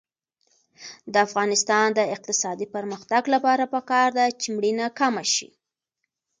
[1.13, 5.49] د افغانستان د اقتصادي پرمختګ لپاره پکار ده چې مړینه کمه شي.